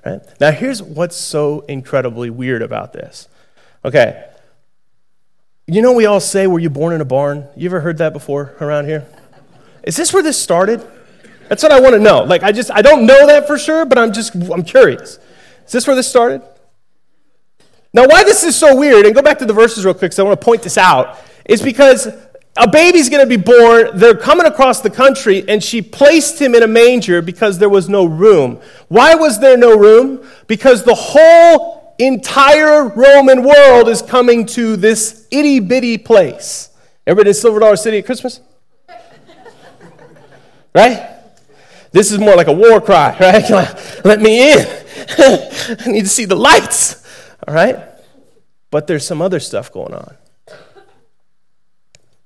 Right? 0.04 0.20
Now, 0.38 0.50
here's 0.50 0.82
what's 0.82 1.16
so 1.16 1.60
incredibly 1.60 2.28
weird 2.28 2.60
about 2.60 2.92
this. 2.92 3.30
Okay. 3.82 4.28
You 5.66 5.80
know, 5.80 5.92
we 5.92 6.04
all 6.04 6.20
say, 6.20 6.46
Were 6.46 6.58
you 6.58 6.68
born 6.68 6.92
in 6.92 7.00
a 7.00 7.06
barn? 7.06 7.48
You 7.56 7.66
ever 7.70 7.80
heard 7.80 7.96
that 7.96 8.12
before 8.12 8.54
around 8.60 8.84
here? 8.84 9.06
Is 9.84 9.96
this 9.96 10.12
where 10.12 10.22
this 10.22 10.38
started? 10.38 10.86
That's 11.48 11.62
what 11.62 11.72
I 11.72 11.80
want 11.80 11.94
to 11.94 11.98
know. 11.98 12.24
Like, 12.24 12.42
I 12.42 12.52
just, 12.52 12.70
I 12.70 12.82
don't 12.82 13.06
know 13.06 13.26
that 13.26 13.46
for 13.46 13.56
sure, 13.56 13.86
but 13.86 13.96
I'm 13.96 14.12
just, 14.12 14.34
I'm 14.34 14.64
curious. 14.64 15.18
Is 15.64 15.72
this 15.72 15.86
where 15.86 15.96
this 15.96 16.06
started? 16.06 16.42
Now, 17.94 18.06
why 18.06 18.22
this 18.22 18.44
is 18.44 18.54
so 18.54 18.76
weird, 18.76 19.06
and 19.06 19.14
go 19.14 19.22
back 19.22 19.38
to 19.38 19.46
the 19.46 19.54
verses 19.54 19.82
real 19.82 19.94
quick 19.94 20.10
because 20.10 20.18
I 20.18 20.24
want 20.24 20.38
to 20.38 20.44
point 20.44 20.60
this 20.60 20.76
out, 20.76 21.18
is 21.46 21.62
because 21.62 22.06
a 22.56 22.68
baby's 22.68 23.08
going 23.08 23.28
to 23.28 23.28
be 23.28 23.42
born. 23.42 23.90
They're 23.94 24.16
coming 24.16 24.46
across 24.46 24.80
the 24.80 24.90
country, 24.90 25.44
and 25.48 25.62
she 25.62 25.82
placed 25.82 26.40
him 26.40 26.54
in 26.54 26.62
a 26.62 26.68
manger 26.68 27.20
because 27.20 27.58
there 27.58 27.68
was 27.68 27.88
no 27.88 28.04
room. 28.04 28.60
Why 28.88 29.14
was 29.14 29.40
there 29.40 29.56
no 29.56 29.76
room? 29.76 30.24
Because 30.46 30.84
the 30.84 30.94
whole 30.94 31.94
entire 31.98 32.88
Roman 32.88 33.42
world 33.42 33.88
is 33.88 34.02
coming 34.02 34.46
to 34.46 34.76
this 34.76 35.26
itty 35.30 35.60
bitty 35.60 35.98
place. 35.98 36.70
Everybody 37.06 37.30
in 37.30 37.34
Silver 37.34 37.60
Dollar 37.60 37.76
City 37.76 37.98
at 37.98 38.06
Christmas? 38.06 38.40
right? 40.74 41.10
This 41.90 42.10
is 42.10 42.18
more 42.18 42.36
like 42.36 42.46
a 42.48 42.52
war 42.52 42.80
cry, 42.80 43.16
right? 43.20 44.04
Let 44.04 44.20
me 44.20 44.52
in. 44.52 44.58
I 45.18 45.84
need 45.86 46.02
to 46.02 46.08
see 46.08 46.24
the 46.24 46.36
lights, 46.36 47.04
all 47.46 47.54
right? 47.54 47.78
But 48.70 48.86
there's 48.86 49.06
some 49.06 49.20
other 49.20 49.40
stuff 49.40 49.72
going 49.72 49.94
on. 49.94 50.16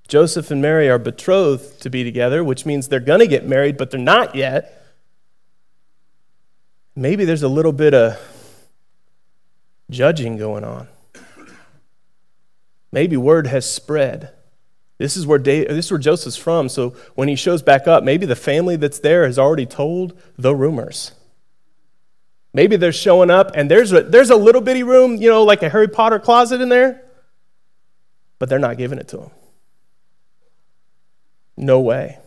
Joseph 0.09 0.51
and 0.51 0.63
Mary 0.63 0.89
are 0.89 0.99
betrothed 0.99 1.83
to 1.83 1.91
be 1.91 2.03
together, 2.03 2.43
which 2.43 2.65
means 2.65 2.89
they're 2.89 2.99
going 2.99 3.21
to 3.21 3.27
get 3.27 3.47
married, 3.47 3.77
but 3.77 3.91
they're 3.91 4.01
not 4.01 4.35
yet. 4.35 4.75
Maybe 6.97 7.27
there's 7.27 7.43
a 7.43 7.49
little 7.49 7.73
bit 7.73 7.95
of 7.95 8.19
judging 9.91 10.39
going 10.39 10.65
on. 10.65 10.89
Maybe 12.91 13.19
word 13.19 13.47
has 13.49 13.71
spread. 13.71 14.31
This 14.97 15.17
is 15.17 15.27
where 15.27 15.39
Dave, 15.39 15.69
this 15.69 15.85
is 15.85 15.91
where 15.93 15.99
Joseph's 15.99 16.39
from. 16.39 16.71
So 16.71 16.97
when 17.15 17.29
he 17.29 17.37
shows 17.37 17.63
back 17.63 17.87
up, 17.87 18.03
maybe 18.03 18.25
the 18.25 18.35
family 18.35 18.77
that's 18.77 18.99
there 18.99 19.27
has 19.27 19.39
already 19.39 19.67
told 19.67 20.19
the 20.37 20.55
rumors. 20.55 21.13
Maybe 22.55 22.77
they're 22.77 22.93
showing 22.93 23.31
up 23.31 23.53
and 23.55 23.71
there's 23.71 23.93
a, 23.93 24.03
there's 24.03 24.31
a 24.31 24.37
little 24.37 24.63
bitty 24.63 24.83
room, 24.83 25.17
you 25.17 25.29
know, 25.29 25.45
like 25.45 25.63
a 25.63 25.69
Harry 25.69 25.87
Potter 25.87 26.19
closet 26.19 26.63
in 26.63 26.71
there, 26.71 27.05
but 28.39 28.49
they're 28.49 28.59
not 28.59 28.79
giving 28.79 28.99
it 28.99 29.09
to 29.09 29.21
him. 29.21 29.31
No 31.59 31.81
way. 31.81 32.19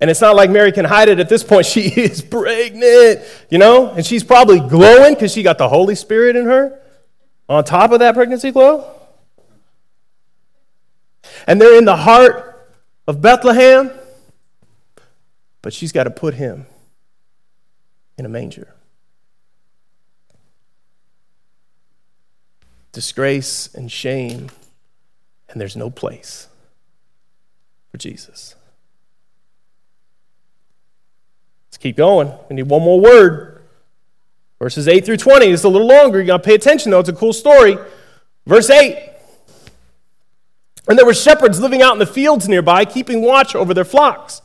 And 0.00 0.08
it's 0.08 0.20
not 0.20 0.36
like 0.36 0.50
Mary 0.50 0.70
can 0.70 0.84
hide 0.84 1.08
it 1.08 1.18
at 1.18 1.28
this 1.28 1.42
point. 1.42 1.66
She 1.76 1.88
is 1.88 2.22
pregnant, 2.22 3.22
you 3.50 3.58
know? 3.58 3.90
And 3.90 4.06
she's 4.06 4.22
probably 4.22 4.60
glowing 4.60 5.14
because 5.14 5.32
she 5.32 5.42
got 5.42 5.58
the 5.58 5.68
Holy 5.68 5.96
Spirit 5.96 6.36
in 6.36 6.44
her 6.44 6.80
on 7.48 7.64
top 7.64 7.90
of 7.90 7.98
that 7.98 8.14
pregnancy 8.14 8.52
glow. 8.52 8.88
And 11.46 11.60
they're 11.60 11.76
in 11.76 11.84
the 11.84 11.96
heart 11.96 12.70
of 13.08 13.20
Bethlehem, 13.20 13.90
but 15.60 15.72
she's 15.72 15.90
got 15.90 16.04
to 16.04 16.10
put 16.10 16.34
him 16.34 16.66
in 18.16 18.24
a 18.24 18.28
manger. 18.28 18.72
Disgrace 22.92 23.74
and 23.74 23.90
shame, 23.90 24.50
and 25.48 25.60
there's 25.60 25.76
no 25.76 25.90
place 25.90 26.46
for 27.96 27.98
Jesus. 27.98 28.54
Let's 31.68 31.78
keep 31.78 31.96
going. 31.96 32.30
We 32.50 32.56
need 32.56 32.68
one 32.68 32.82
more 32.82 33.00
word. 33.00 33.62
Verses 34.58 34.86
8 34.86 35.04
through 35.04 35.16
20 35.16 35.46
is 35.46 35.64
a 35.64 35.68
little 35.68 35.86
longer. 35.86 36.20
You 36.20 36.26
got 36.26 36.38
to 36.38 36.42
pay 36.42 36.54
attention, 36.54 36.90
though. 36.90 37.00
It's 37.00 37.08
a 37.08 37.14
cool 37.14 37.32
story. 37.32 37.78
Verse 38.46 38.68
8. 38.68 39.12
And 40.88 40.98
there 40.98 41.06
were 41.06 41.14
shepherds 41.14 41.58
living 41.58 41.82
out 41.82 41.94
in 41.94 41.98
the 41.98 42.06
fields 42.06 42.48
nearby, 42.48 42.84
keeping 42.84 43.22
watch 43.22 43.54
over 43.54 43.72
their 43.72 43.84
flocks. 43.84 44.42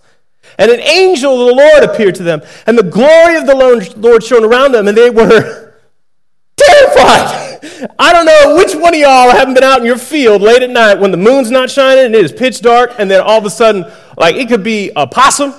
And 0.58 0.72
an 0.72 0.80
angel 0.80 1.34
of 1.42 1.48
the 1.50 1.62
Lord 1.62 1.84
appeared 1.84 2.16
to 2.16 2.24
them, 2.24 2.42
and 2.66 2.78
the 2.78 2.84
glory 2.84 3.36
of 3.36 3.46
the 3.46 3.94
Lord 3.98 4.24
shone 4.24 4.44
around 4.44 4.72
them, 4.72 4.88
and 4.88 4.98
they 4.98 5.10
were 5.10 5.76
terrified. 6.58 7.60
I 8.00 8.14
don't 8.14 8.26
know 8.26 8.56
which 8.58 8.71
one 8.82 8.94
of 8.94 9.00
y'all 9.00 9.30
haven't 9.30 9.54
been 9.54 9.64
out 9.64 9.80
in 9.80 9.86
your 9.86 9.98
field 9.98 10.42
late 10.42 10.64
at 10.64 10.70
night 10.70 11.00
when 11.00 11.12
the 11.12 11.18
moon's 11.18 11.52
not 11.52 11.70
shining 11.70 12.06
and 12.06 12.16
it 12.16 12.26
is 12.26 12.32
pitch 12.32 12.62
dark, 12.62 12.94
and 12.98 13.10
then 13.10 13.22
all 13.22 13.38
of 13.38 13.46
a 13.46 13.50
sudden, 13.50 13.86
like 14.18 14.36
it 14.36 14.48
could 14.48 14.64
be 14.64 14.92
a 14.96 15.08
possum, 15.08 15.54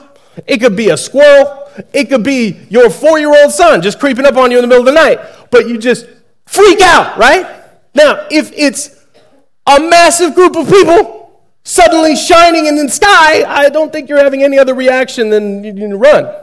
it 0.46 0.58
could 0.58 0.76
be 0.76 0.90
a 0.90 0.96
squirrel, 0.96 1.70
it 1.92 2.08
could 2.08 2.22
be 2.22 2.60
your 2.68 2.90
four 2.90 3.18
year 3.18 3.30
old 3.42 3.52
son 3.52 3.80
just 3.80 3.98
creeping 3.98 4.26
up 4.26 4.36
on 4.36 4.50
you 4.50 4.58
in 4.58 4.62
the 4.62 4.68
middle 4.68 4.86
of 4.86 4.94
the 4.94 5.00
night, 5.00 5.20
but 5.50 5.68
you 5.68 5.78
just 5.78 6.06
freak 6.46 6.80
out, 6.80 7.16
right? 7.16 7.46
Now, 7.94 8.26
if 8.30 8.52
it's 8.52 9.04
a 9.66 9.80
massive 9.80 10.34
group 10.34 10.56
of 10.56 10.68
people 10.68 11.40
suddenly 11.64 12.16
shining 12.16 12.66
in 12.66 12.76
the 12.76 12.88
sky, 12.88 13.44
I 13.44 13.68
don't 13.68 13.92
think 13.92 14.08
you're 14.08 14.22
having 14.22 14.42
any 14.42 14.58
other 14.58 14.74
reaction 14.74 15.30
than 15.30 15.64
you 15.64 15.96
run, 15.96 16.34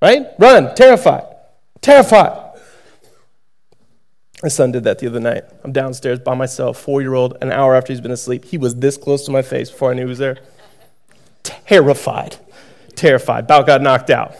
right? 0.00 0.26
Run, 0.38 0.74
terrified, 0.74 1.24
terrified. 1.80 2.41
My 4.42 4.48
son 4.48 4.72
did 4.72 4.84
that 4.84 4.98
the 4.98 5.06
other 5.06 5.20
night. 5.20 5.44
I'm 5.62 5.72
downstairs 5.72 6.18
by 6.18 6.34
myself, 6.34 6.78
four 6.78 7.00
year 7.00 7.14
old, 7.14 7.36
an 7.40 7.52
hour 7.52 7.76
after 7.76 7.92
he's 7.92 8.00
been 8.00 8.10
asleep. 8.10 8.44
He 8.44 8.58
was 8.58 8.74
this 8.74 8.96
close 8.96 9.24
to 9.26 9.30
my 9.30 9.42
face 9.42 9.70
before 9.70 9.92
I 9.92 9.94
knew 9.94 10.02
he 10.02 10.08
was 10.08 10.18
there. 10.18 10.38
Terrified. 11.44 12.36
Terrified. 12.96 13.44
About 13.44 13.66
got 13.66 13.82
knocked 13.82 14.10
out. 14.10 14.34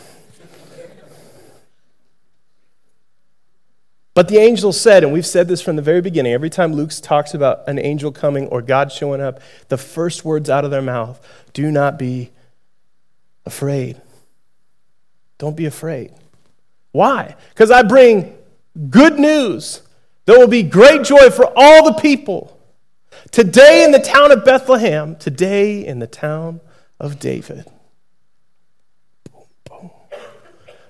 But 4.15 4.29
the 4.29 4.37
angel 4.37 4.73
said, 4.73 5.05
and 5.05 5.13
we've 5.13 5.25
said 5.25 5.49
this 5.49 5.63
from 5.63 5.77
the 5.77 5.83
very 5.83 6.03
beginning, 6.03 6.35
every 6.35 6.51
time 6.51 6.75
Luke 6.75 6.91
talks 7.01 7.33
about 7.33 7.67
an 7.67 7.79
angel 7.79 8.13
coming 8.13 8.47
or 8.49 8.61
God 8.61 8.93
showing 8.93 9.23
up, 9.23 9.41
the 9.69 9.79
first 9.79 10.25
words 10.25 10.51
out 10.51 10.65
of 10.65 10.71
their 10.71 10.83
mouth 10.83 11.19
do 11.55 11.71
not 11.71 11.99
be 11.99 12.31
afraid. 13.47 14.01
Don't 15.39 15.57
be 15.57 15.65
afraid. 15.65 16.13
Why? 16.91 17.37
Because 17.51 17.71
I 17.71 17.83
bring 17.83 18.37
good 18.91 19.19
news 19.19 19.81
there 20.25 20.39
will 20.39 20.49
be 20.49 20.63
great 20.63 21.05
joy 21.05 21.31
for 21.31 21.53
all 21.57 21.85
the 21.85 22.01
people. 22.01 22.59
Today 23.31 23.85
in 23.85 23.93
the 23.93 23.99
town 23.99 24.31
of 24.31 24.45
Bethlehem, 24.45 25.17
today 25.17 25.85
in 25.85 25.99
the 25.99 26.07
town 26.07 26.61
of 27.01 27.19
David. 27.19 27.67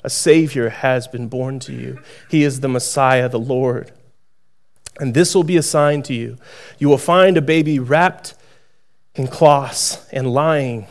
A 0.04 0.10
Savior 0.10 0.68
has 0.68 1.06
been 1.06 1.28
born 1.28 1.60
to 1.60 1.72
you. 1.72 2.00
He 2.28 2.42
is 2.42 2.60
the 2.60 2.68
Messiah, 2.68 3.28
the 3.28 3.38
Lord. 3.38 3.92
And 4.98 5.14
this 5.14 5.34
will 5.34 5.44
be 5.44 5.56
a 5.56 5.62
sign 5.62 6.02
to 6.04 6.14
you. 6.14 6.38
You 6.78 6.88
will 6.88 6.98
find 6.98 7.36
a 7.36 7.42
baby 7.42 7.78
wrapped 7.78 8.34
in 9.14 9.28
cloths 9.28 10.04
and 10.10 10.32
lying 10.32 10.86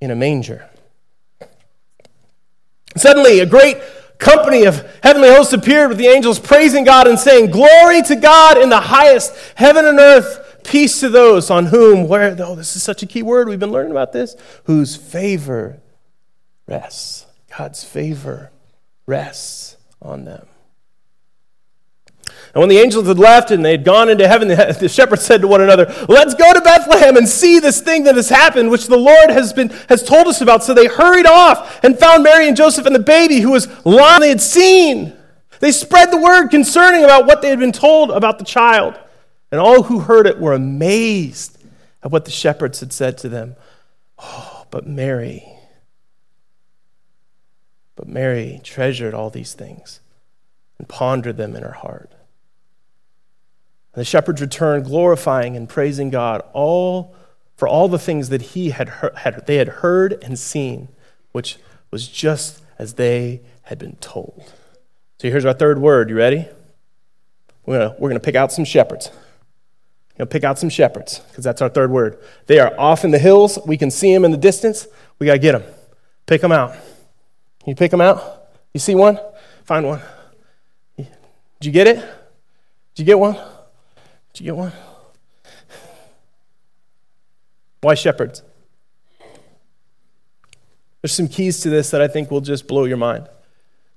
in 0.00 0.10
a 0.10 0.16
manger. 0.16 0.68
Suddenly, 2.96 3.40
a 3.40 3.46
great 3.46 3.78
company 4.20 4.64
of 4.64 4.86
heavenly 5.02 5.28
hosts 5.30 5.52
appeared 5.52 5.88
with 5.88 5.98
the 5.98 6.06
angels 6.06 6.38
praising 6.38 6.84
God 6.84 7.08
and 7.08 7.18
saying, 7.18 7.50
Glory 7.50 8.02
to 8.02 8.14
God 8.14 8.58
in 8.58 8.68
the 8.68 8.80
highest, 8.80 9.34
heaven 9.56 9.84
and 9.84 9.98
earth, 9.98 10.60
peace 10.62 11.00
to 11.00 11.08
those 11.08 11.50
on 11.50 11.66
whom, 11.66 12.06
where, 12.06 12.36
oh, 12.38 12.54
this 12.54 12.76
is 12.76 12.82
such 12.82 13.02
a 13.02 13.06
key 13.06 13.22
word, 13.22 13.48
we've 13.48 13.58
been 13.58 13.72
learning 13.72 13.90
about 13.90 14.12
this, 14.12 14.36
whose 14.64 14.94
favor 14.94 15.80
rests. 16.66 17.26
God's 17.56 17.82
favor 17.82 18.52
rests 19.06 19.76
on 20.00 20.24
them. 20.24 20.46
And 22.52 22.60
when 22.60 22.68
the 22.68 22.78
angels 22.78 23.06
had 23.06 23.18
left 23.18 23.52
and 23.52 23.64
they 23.64 23.70
had 23.72 23.84
gone 23.84 24.08
into 24.08 24.26
heaven, 24.26 24.48
the 24.48 24.88
shepherds 24.88 25.22
said 25.22 25.40
to 25.42 25.48
one 25.48 25.60
another, 25.60 25.86
Let's 26.08 26.34
go 26.34 26.52
to 26.52 26.60
Bethlehem 26.60 27.16
and 27.16 27.28
see 27.28 27.60
this 27.60 27.80
thing 27.80 28.04
that 28.04 28.16
has 28.16 28.28
happened, 28.28 28.70
which 28.70 28.86
the 28.86 28.96
Lord 28.96 29.30
has, 29.30 29.52
been, 29.52 29.68
has 29.88 30.02
told 30.02 30.26
us 30.26 30.40
about. 30.40 30.64
So 30.64 30.74
they 30.74 30.86
hurried 30.86 31.26
off 31.26 31.82
and 31.84 31.98
found 31.98 32.24
Mary 32.24 32.48
and 32.48 32.56
Joseph 32.56 32.86
and 32.86 32.94
the 32.94 33.00
baby 33.00 33.40
who 33.40 33.52
was 33.52 33.68
lying 33.86 34.20
they 34.20 34.30
had 34.30 34.40
seen. 34.40 35.16
They 35.60 35.72
spread 35.72 36.10
the 36.10 36.16
word 36.16 36.48
concerning 36.48 37.04
about 37.04 37.26
what 37.26 37.42
they 37.42 37.50
had 37.50 37.58
been 37.58 37.72
told 37.72 38.10
about 38.10 38.38
the 38.38 38.44
child. 38.44 38.98
And 39.52 39.60
all 39.60 39.84
who 39.84 40.00
heard 40.00 40.26
it 40.26 40.40
were 40.40 40.52
amazed 40.52 41.58
at 42.02 42.10
what 42.10 42.24
the 42.24 42.30
shepherds 42.30 42.80
had 42.80 42.92
said 42.92 43.18
to 43.18 43.28
them. 43.28 43.56
Oh, 44.18 44.66
but 44.70 44.86
Mary, 44.86 45.44
but 47.96 48.08
Mary 48.08 48.60
treasured 48.62 49.14
all 49.14 49.30
these 49.30 49.54
things 49.54 50.00
and 50.78 50.88
pondered 50.88 51.36
them 51.36 51.54
in 51.54 51.62
her 51.62 51.72
heart. 51.72 52.10
The 54.00 54.04
shepherds 54.06 54.40
returned, 54.40 54.86
glorifying 54.86 55.58
and 55.58 55.68
praising 55.68 56.08
God 56.08 56.42
all 56.54 57.14
for 57.58 57.68
all 57.68 57.86
the 57.86 57.98
things 57.98 58.30
that 58.30 58.40
he 58.40 58.70
had, 58.70 58.88
had 59.16 59.46
they 59.46 59.56
had 59.56 59.68
heard 59.68 60.16
and 60.24 60.38
seen, 60.38 60.88
which 61.32 61.58
was 61.90 62.08
just 62.08 62.62
as 62.78 62.94
they 62.94 63.42
had 63.64 63.78
been 63.78 63.96
told. 63.96 64.54
So 65.18 65.28
here's 65.28 65.44
our 65.44 65.52
third 65.52 65.80
word. 65.82 66.08
You 66.08 66.16
ready? 66.16 66.48
We're 67.66 67.78
gonna, 67.78 67.96
we're 67.98 68.08
gonna 68.08 68.20
pick 68.20 68.36
out 68.36 68.52
some 68.52 68.64
shepherds. 68.64 69.10
We're 69.12 70.24
gonna 70.24 70.30
pick 70.30 70.44
out 70.44 70.58
some 70.58 70.70
shepherds 70.70 71.18
because 71.28 71.44
that's 71.44 71.60
our 71.60 71.68
third 71.68 71.90
word. 71.90 72.16
They 72.46 72.58
are 72.58 72.72
off 72.80 73.04
in 73.04 73.10
the 73.10 73.18
hills. 73.18 73.58
We 73.66 73.76
can 73.76 73.90
see 73.90 74.14
them 74.14 74.24
in 74.24 74.30
the 74.30 74.38
distance. 74.38 74.88
We 75.18 75.26
gotta 75.26 75.38
get 75.38 75.52
them. 75.52 75.64
Pick 76.24 76.40
them 76.40 76.52
out. 76.52 76.74
You 77.66 77.74
pick 77.74 77.90
them 77.90 78.00
out? 78.00 78.48
You 78.72 78.80
see 78.80 78.94
one? 78.94 79.20
Find 79.64 79.84
one. 79.84 80.00
Did 80.96 81.06
you 81.60 81.70
get 81.70 81.86
it? 81.86 81.96
Did 82.94 83.00
you 83.00 83.04
get 83.04 83.18
one? 83.18 83.36
You 84.40 84.46
get 84.46 84.56
one? 84.56 84.72
Why 87.82 87.94
shepherds? 87.94 88.42
There's 91.02 91.12
some 91.12 91.28
keys 91.28 91.60
to 91.60 91.68
this 91.68 91.90
that 91.90 92.00
I 92.00 92.08
think 92.08 92.30
will 92.30 92.40
just 92.40 92.66
blow 92.66 92.84
your 92.84 92.96
mind. 92.96 93.28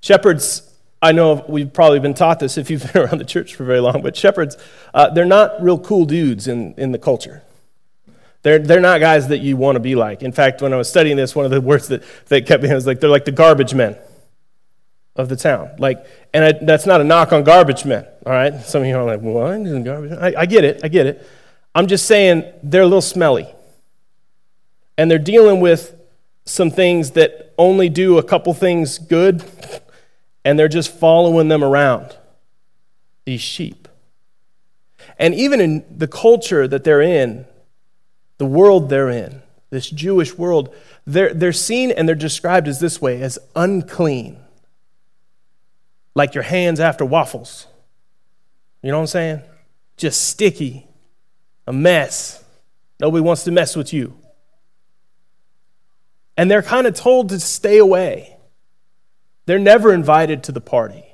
Shepherds, 0.02 0.70
I 1.00 1.12
know 1.12 1.42
we've 1.48 1.72
probably 1.72 1.98
been 1.98 2.12
taught 2.12 2.40
this 2.40 2.58
if 2.58 2.70
you've 2.70 2.92
been 2.92 3.02
around 3.06 3.18
the 3.18 3.24
church 3.24 3.54
for 3.54 3.64
very 3.64 3.80
long, 3.80 4.02
but 4.02 4.16
shepherds, 4.16 4.58
uh, 4.92 5.08
they're 5.08 5.24
not 5.24 5.62
real 5.62 5.78
cool 5.78 6.04
dudes 6.04 6.46
in, 6.46 6.74
in 6.74 6.92
the 6.92 6.98
culture. 6.98 7.42
They're, 8.42 8.58
they're 8.58 8.80
not 8.80 9.00
guys 9.00 9.28
that 9.28 9.38
you 9.38 9.56
want 9.56 9.76
to 9.76 9.80
be 9.80 9.94
like. 9.94 10.22
In 10.22 10.32
fact, 10.32 10.60
when 10.60 10.74
I 10.74 10.76
was 10.76 10.90
studying 10.90 11.16
this, 11.16 11.34
one 11.34 11.46
of 11.46 11.50
the 11.50 11.62
words 11.62 11.88
that, 11.88 12.02
that 12.26 12.46
kept 12.46 12.62
me 12.62 12.72
was 12.74 12.86
like, 12.86 13.00
they're 13.00 13.08
like 13.08 13.24
the 13.24 13.32
garbage 13.32 13.72
men 13.72 13.96
of 15.16 15.28
the 15.28 15.36
town. 15.36 15.70
Like, 15.78 16.04
and 16.32 16.44
I, 16.44 16.52
that's 16.52 16.86
not 16.86 17.00
a 17.00 17.04
knock 17.04 17.32
on 17.32 17.44
garbage 17.44 17.84
men, 17.84 18.06
all 18.26 18.32
right? 18.32 18.60
Some 18.62 18.82
of 18.82 18.88
you 18.88 18.96
are 18.96 19.04
like, 19.04 19.20
what? 19.20 19.84
Garbage 19.84 20.12
I, 20.12 20.40
I 20.40 20.46
get 20.46 20.64
it, 20.64 20.80
I 20.82 20.88
get 20.88 21.06
it. 21.06 21.26
I'm 21.74 21.86
just 21.86 22.06
saying 22.06 22.44
they're 22.62 22.82
a 22.82 22.86
little 22.86 23.00
smelly. 23.00 23.48
And 24.96 25.10
they're 25.10 25.18
dealing 25.18 25.60
with 25.60 25.94
some 26.44 26.70
things 26.70 27.12
that 27.12 27.52
only 27.58 27.88
do 27.88 28.18
a 28.18 28.22
couple 28.22 28.54
things 28.54 28.98
good, 28.98 29.44
and 30.44 30.58
they're 30.58 30.68
just 30.68 30.92
following 30.92 31.48
them 31.48 31.64
around, 31.64 32.16
these 33.24 33.40
sheep. 33.40 33.88
And 35.18 35.34
even 35.34 35.60
in 35.60 35.84
the 35.96 36.08
culture 36.08 36.66
that 36.66 36.84
they're 36.84 37.02
in, 37.02 37.46
the 38.38 38.46
world 38.46 38.88
they're 38.88 39.10
in, 39.10 39.42
this 39.70 39.88
Jewish 39.90 40.36
world, 40.36 40.74
they're, 41.06 41.32
they're 41.32 41.52
seen 41.52 41.90
and 41.90 42.08
they're 42.08 42.14
described 42.14 42.68
as 42.68 42.80
this 42.80 43.00
way 43.00 43.22
as 43.22 43.38
unclean 43.56 44.43
like 46.14 46.34
your 46.34 46.44
hands 46.44 46.80
after 46.80 47.04
waffles. 47.04 47.66
You 48.82 48.90
know 48.90 48.98
what 48.98 49.02
I'm 49.02 49.06
saying? 49.08 49.42
Just 49.96 50.28
sticky, 50.28 50.86
a 51.66 51.72
mess. 51.72 52.44
Nobody 53.00 53.22
wants 53.22 53.44
to 53.44 53.50
mess 53.50 53.76
with 53.76 53.92
you. 53.92 54.16
And 56.36 56.50
they're 56.50 56.62
kind 56.62 56.86
of 56.86 56.94
told 56.94 57.28
to 57.30 57.40
stay 57.40 57.78
away. 57.78 58.36
They're 59.46 59.58
never 59.58 59.92
invited 59.92 60.42
to 60.44 60.52
the 60.52 60.60
party, 60.60 61.04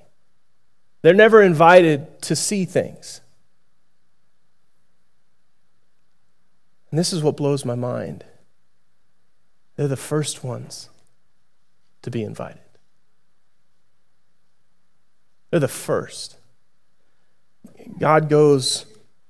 they're 1.02 1.14
never 1.14 1.42
invited 1.42 2.20
to 2.22 2.36
see 2.36 2.64
things. 2.64 3.20
And 6.90 6.98
this 6.98 7.12
is 7.12 7.22
what 7.22 7.36
blows 7.36 7.64
my 7.64 7.76
mind. 7.76 8.24
They're 9.76 9.88
the 9.88 9.96
first 9.96 10.42
ones 10.42 10.88
to 12.02 12.10
be 12.10 12.24
invited. 12.24 12.69
They're 15.50 15.60
the 15.60 15.68
first. 15.68 16.36
God 17.98 18.28
goes 18.28 18.86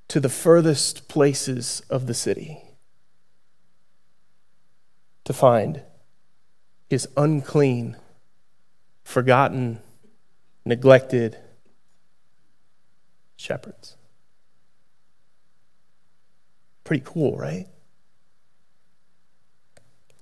to 0.08 0.20
the 0.20 0.28
furthest 0.28 1.08
places 1.08 1.82
of 1.88 2.06
the 2.06 2.14
city 2.14 2.58
to 5.24 5.32
find 5.32 5.82
his 6.88 7.08
unclean, 7.16 7.96
forgotten, 9.04 9.80
neglected 10.64 11.36
shepherds. 13.36 13.96
Pretty 16.84 17.02
cool, 17.06 17.36
right? 17.36 17.66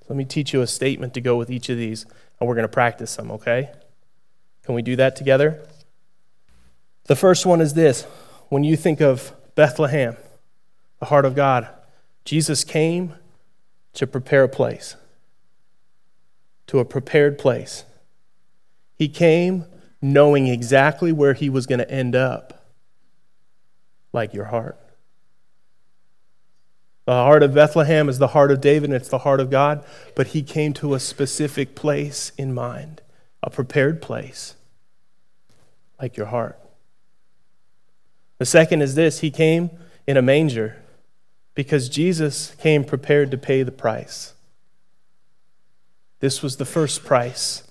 Let 0.09 0.17
me 0.17 0.25
teach 0.25 0.53
you 0.53 0.61
a 0.61 0.67
statement 0.67 1.15
to 1.15 1.21
go 1.21 1.37
with 1.37 1.51
each 1.51 1.69
of 1.69 1.77
these, 1.77 2.05
and 2.39 2.49
we're 2.49 2.55
going 2.55 2.65
to 2.65 2.69
practice 2.69 3.17
them, 3.17 3.31
okay? 3.31 3.71
Can 4.65 4.75
we 4.75 4.83
do 4.83 4.97
that 4.97 5.17
together? 5.17 5.67
The 7.09 7.17
first 7.17 7.47
one 7.47 7.61
is 7.61 7.75
this 7.75 8.05
when 8.51 8.65
you 8.65 8.77
think 8.77 9.01
of 9.01 9.33
Bethlehem, 9.55 10.17
the 11.01 11.07
heart 11.07 11.25
of 11.25 11.35
God, 11.35 11.69
Jesus 12.25 12.65
came 12.65 13.15
to 13.95 14.07
prepare 14.07 14.45
a 14.45 14.49
place, 14.49 14.95
to 16.69 16.79
a 16.79 16.85
prepared 16.85 17.39
place. 17.39 17.85
He 18.95 19.09
came 19.09 19.65
knowing 20.03 20.47
exactly 20.47 21.11
where 21.11 21.33
he 21.33 21.49
was 21.49 21.67
going 21.67 21.79
to 21.79 21.91
end 21.91 22.15
up, 22.15 22.73
like 24.13 24.35
your 24.35 24.45
heart. 24.47 24.79
The 27.07 27.13
heart 27.13 27.43
of 27.43 27.55
Bethlehem 27.55 28.11
is 28.11 28.19
the 28.19 28.29
heart 28.29 28.51
of 28.51 28.61
David, 28.61 28.91
and 28.91 28.95
it's 28.95 29.09
the 29.09 29.19
heart 29.19 29.41
of 29.41 29.49
God, 29.49 29.83
but 30.15 30.29
he 30.29 30.43
came 30.43 30.75
to 30.75 30.93
a 30.93 31.01
specific 31.01 31.75
place 31.75 32.33
in 32.37 32.53
mind, 32.53 33.01
a 33.43 33.49
prepared 33.49 34.03
place, 34.03 34.57
like 35.99 36.19
your 36.19 36.27
heart. 36.27 36.59
The 38.39 38.47
second 38.47 38.83
is 38.83 38.95
this 38.95 39.21
He 39.21 39.31
came 39.31 39.71
in 40.07 40.17
a 40.17 40.23
manger 40.23 40.77
because 41.55 41.89
Jesus 41.89 42.55
came 42.57 42.85
prepared 42.85 43.31
to 43.33 43.39
pay 43.39 43.63
the 43.63 43.73
price. 43.73 44.35
This 46.21 46.43
was 46.43 46.57
the 46.57 46.65
first 46.65 47.05
price 47.05 47.65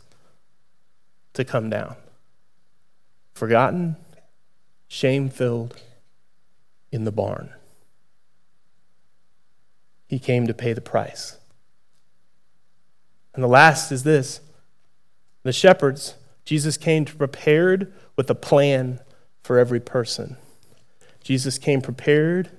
to 1.34 1.44
come 1.44 1.70
down. 1.70 1.96
Forgotten, 3.34 3.96
shame 4.88 5.30
filled 5.30 5.82
in 6.92 7.04
the 7.04 7.12
barn. 7.12 7.50
He 10.08 10.20
came 10.20 10.48
to 10.48 10.54
pay 10.54 10.74
the 10.74 10.82
price. 10.82 11.38
And 13.34 13.44
the 13.44 13.48
last 13.48 13.92
is 13.92 14.04
this 14.04 14.42
the 15.44 15.54
shepherds, 15.54 16.16
Jesus 16.44 16.76
came 16.76 17.06
prepared 17.06 17.94
with 18.16 18.30
a 18.30 18.36
plan 18.36 19.00
for 19.44 19.60
every 19.60 19.80
person. 19.80 20.38
Jesus 21.28 21.58
came 21.58 21.82
prepared 21.82 22.50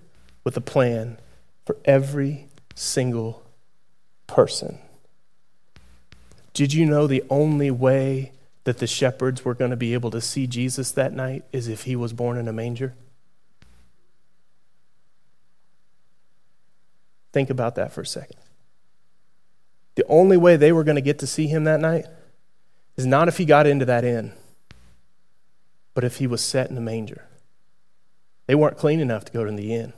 with 0.44 0.54
a 0.54 0.60
plan 0.60 1.16
for 1.64 1.78
every 1.87 2.48
single 2.75 3.42
person. 4.26 4.78
Did 6.52 6.75
you 6.75 6.84
know 6.84 7.06
the 7.06 7.25
only 7.30 7.70
way 7.70 8.32
that 8.64 8.76
the 8.76 8.87
shepherds 8.87 9.42
were 9.42 9.54
going 9.54 9.70
to 9.70 9.76
be 9.78 9.94
able 9.94 10.10
to 10.10 10.20
see 10.20 10.46
Jesus 10.46 10.90
that 10.90 11.14
night 11.14 11.46
is 11.50 11.66
if 11.66 11.84
he 11.84 11.96
was 11.96 12.12
born 12.12 12.37
in 12.37 12.46
a 12.46 12.52
manger? 12.52 12.94
Think 17.32 17.48
about 17.48 17.75
that 17.76 17.90
for 17.90 18.02
a 18.02 18.06
second. 18.06 18.37
The 19.94 20.04
only 20.08 20.37
way 20.37 20.58
they 20.58 20.72
were 20.72 20.84
going 20.84 20.96
to 20.96 21.00
get 21.00 21.18
to 21.20 21.26
see 21.26 21.46
him 21.46 21.64
that 21.64 21.80
night 21.80 22.04
is 22.98 23.06
not 23.06 23.28
if 23.28 23.38
he 23.38 23.46
got 23.46 23.66
into 23.66 23.87
that 23.87 24.04
inn, 24.04 24.34
but 25.94 26.04
if 26.04 26.18
he 26.18 26.26
was 26.26 26.42
set 26.42 26.68
in 26.68 26.75
the 26.75 26.82
manger. 26.82 27.25
They 28.49 28.55
weren't 28.55 28.78
clean 28.78 28.99
enough 28.99 29.26
to 29.26 29.33
go 29.33 29.45
to 29.45 29.52
the 29.52 29.75
inn. 29.75 29.93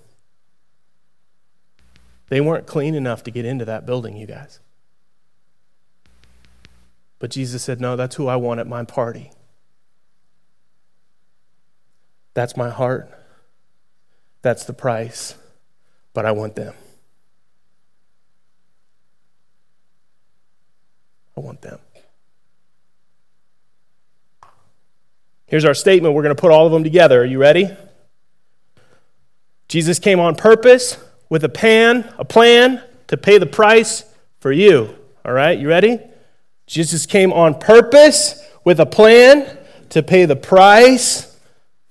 They 2.28 2.40
weren't 2.40 2.66
clean 2.66 2.96
enough 2.96 3.22
to 3.22 3.30
get 3.30 3.44
into 3.44 3.64
that 3.64 3.86
building, 3.86 4.16
you 4.16 4.26
guys. 4.26 4.58
But 7.20 7.30
Jesus 7.30 7.62
said, 7.62 7.80
No, 7.80 7.94
that's 7.94 8.16
who 8.16 8.26
I 8.26 8.34
want 8.36 8.58
at 8.58 8.66
my 8.66 8.82
party. 8.82 9.30
That's 12.34 12.56
my 12.56 12.70
heart. 12.70 13.08
That's 14.42 14.64
the 14.64 14.72
price. 14.72 15.36
But 16.12 16.26
I 16.26 16.32
want 16.32 16.56
them. 16.56 16.74
I 21.36 21.40
want 21.40 21.62
them. 21.62 21.78
Here's 25.46 25.64
our 25.64 25.74
statement. 25.74 26.14
We're 26.14 26.22
going 26.22 26.34
to 26.34 26.40
put 26.40 26.50
all 26.50 26.66
of 26.66 26.72
them 26.72 26.82
together. 26.82 27.22
Are 27.22 27.24
you 27.24 27.38
ready? 27.38 27.70
Jesus 29.70 30.00
came 30.00 30.18
on 30.18 30.34
purpose 30.34 30.98
with 31.28 31.44
a 31.44 31.48
pan, 31.48 32.12
a 32.18 32.24
plan 32.24 32.82
to 33.06 33.16
pay 33.16 33.38
the 33.38 33.46
price 33.46 34.04
for 34.40 34.50
you. 34.50 34.96
All 35.24 35.32
right, 35.32 35.56
you 35.56 35.68
ready? 35.68 36.00
Jesus 36.66 37.06
came 37.06 37.32
on 37.32 37.54
purpose 37.54 38.44
with 38.64 38.80
a 38.80 38.86
plan 38.86 39.56
to 39.90 40.02
pay 40.02 40.24
the 40.24 40.34
price 40.34 41.38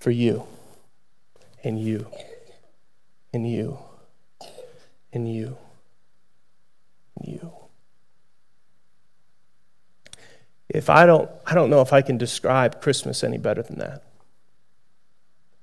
for 0.01 0.11
you 0.11 0.45
and 1.63 1.79
you 1.79 2.05
and 3.31 3.49
you 3.49 3.79
and 5.13 5.33
you 5.33 5.55
and 7.15 7.27
you. 7.29 7.53
If 10.67 10.89
I 10.89 11.05
don't, 11.05 11.31
I 11.45 11.53
don't 11.55 11.69
know 11.69 11.79
if 11.79 11.93
I 11.93 12.01
can 12.01 12.17
describe 12.17 12.81
Christmas 12.81 13.23
any 13.23 13.37
better 13.37 13.63
than 13.63 13.79
that. 13.79 14.03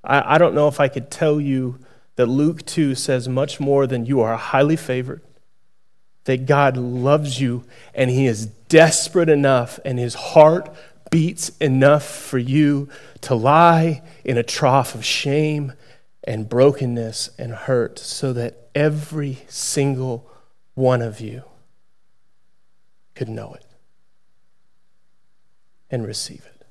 I, 0.02 0.36
I 0.36 0.38
don't 0.38 0.54
know 0.54 0.68
if 0.68 0.80
I 0.80 0.88
could 0.88 1.10
tell 1.10 1.38
you 1.38 1.78
that 2.16 2.26
Luke 2.26 2.64
2 2.66 2.94
says 2.94 3.28
much 3.28 3.60
more 3.60 3.86
than 3.86 4.06
you 4.06 4.20
are 4.20 4.36
highly 4.36 4.76
favored, 4.76 5.22
that 6.24 6.46
God 6.46 6.76
loves 6.76 7.40
you 7.40 7.64
and 7.94 8.10
He 8.10 8.26
is 8.26 8.46
desperate 8.46 9.28
enough 9.28 9.78
and 9.84 9.98
His 9.98 10.14
heart 10.14 10.74
beats 11.10 11.50
enough 11.58 12.04
for 12.04 12.38
you 12.38 12.88
to 13.22 13.34
lie 13.34 14.02
in 14.24 14.36
a 14.36 14.42
trough 14.42 14.94
of 14.94 15.04
shame 15.04 15.72
and 16.24 16.48
brokenness 16.48 17.30
and 17.38 17.52
hurt 17.52 17.98
so 17.98 18.32
that 18.32 18.68
every 18.74 19.38
single 19.48 20.28
one 20.74 21.00
of 21.00 21.20
you 21.20 21.44
could 23.14 23.28
know 23.28 23.54
it 23.54 23.64
and 25.90 26.06
receive 26.06 26.44
it. 26.44 26.66